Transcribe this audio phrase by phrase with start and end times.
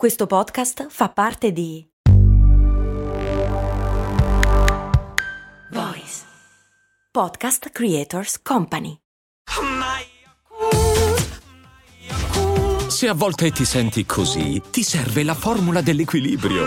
[0.00, 1.86] Questo podcast fa parte di
[5.72, 6.22] Voice
[7.10, 8.96] Podcast Creators Company.
[12.88, 16.64] Se a volte ti senti così, ti serve la formula dell'equilibrio.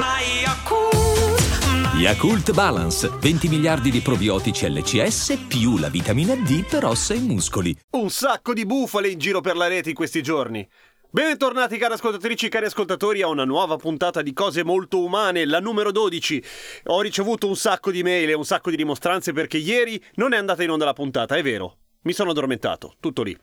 [1.96, 7.74] Yakult Balance, 20 miliardi di probiotici LCS più la vitamina D per ossa e muscoli.
[7.92, 10.68] Un sacco di bufale in giro per la rete in questi giorni.
[11.16, 15.92] Bentornati cari ascoltatrici, cari ascoltatori a una nuova puntata di Cose Molto Umane, la numero
[15.92, 16.44] 12.
[16.86, 20.38] Ho ricevuto un sacco di mail e un sacco di dimostranze perché ieri non è
[20.38, 21.83] andata in onda la puntata, è vero.
[22.04, 23.38] Mi sono addormentato, tutto lì.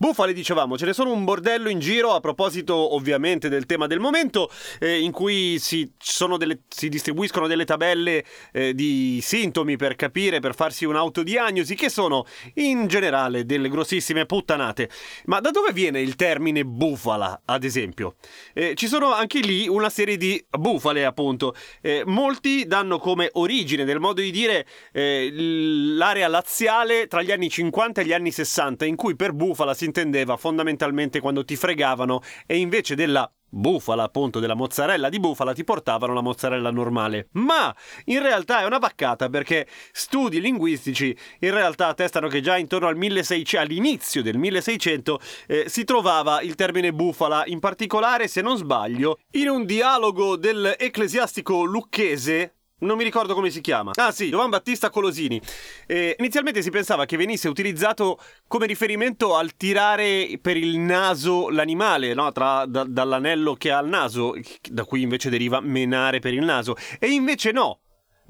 [0.00, 3.98] Bufale, dicevamo, ce ne sono un bordello in giro a proposito ovviamente del tema del
[3.98, 5.92] momento, eh, in cui si,
[6.38, 12.24] delle, si, distribuiscono delle tabelle eh, di sintomi per capire, per farsi un'autodiagnosi, che sono
[12.54, 14.88] in generale delle grossissime puttanate.
[15.24, 18.14] Ma da dove viene il termine bufala, ad esempio?
[18.54, 21.54] Eh, ci sono anche lì una serie di bufale, appunto.
[21.82, 27.50] Eh, molti danno come origine del modo di dire eh, l'area laziale tra gli anni
[27.50, 32.20] 50 durante gli anni 60 in cui per bufala si intendeva fondamentalmente quando ti fregavano
[32.46, 37.28] e invece della bufala, appunto, della mozzarella di bufala, ti portavano la mozzarella normale.
[37.32, 37.74] Ma
[38.04, 42.96] in realtà è una vaccata perché studi linguistici in realtà attestano che già intorno al
[42.96, 49.18] 1600, all'inizio del 1600, eh, si trovava il termine bufala, in particolare, se non sbaglio,
[49.32, 53.92] in un dialogo dell'ecclesiastico lucchese non mi ricordo come si chiama.
[53.94, 55.40] Ah sì, Giovan Battista Colosini.
[55.86, 62.14] Eh, inizialmente si pensava che venisse utilizzato come riferimento al tirare per il naso l'animale,
[62.14, 62.30] no?
[62.32, 64.34] Tra, da, dall'anello che ha al naso,
[64.70, 66.76] da cui invece deriva menare per il naso.
[66.98, 67.80] E invece no.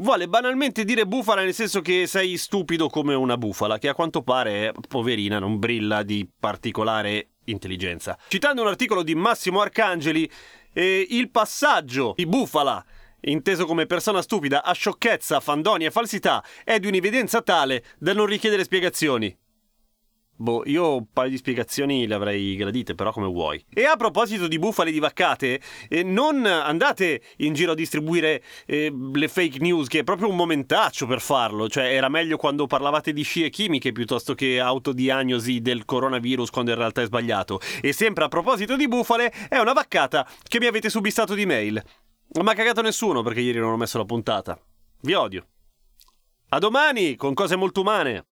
[0.01, 4.23] Vuole banalmente dire bufala nel senso che sei stupido come una bufala, che a quanto
[4.23, 8.17] pare, poverina, non brilla di particolare intelligenza.
[8.29, 10.31] Citando un articolo di Massimo Arcangeli,
[10.73, 12.85] eh, il passaggio di bufala
[13.23, 18.27] inteso come persona stupida, a sciocchezza, fandonia e falsità, è di un'evidenza tale da non
[18.27, 19.37] richiedere spiegazioni.
[20.41, 23.65] Boh, io un paio di spiegazioni le avrei gradite, però come vuoi.
[23.75, 28.93] E a proposito di bufale di vaccate, eh, non andate in giro a distribuire eh,
[29.15, 31.69] le fake news, che è proprio un momentaccio per farlo.
[31.69, 36.77] Cioè, era meglio quando parlavate di scie chimiche piuttosto che autodiagnosi del coronavirus quando in
[36.77, 37.59] realtà è sbagliato.
[37.83, 41.83] E sempre a proposito di bufale, è una vaccata che mi avete subissato di mail.
[42.31, 44.59] Non mi ha cagato nessuno perché ieri non ho messo la puntata.
[45.01, 45.47] Vi odio.
[46.51, 48.28] A domani con cose molto umane.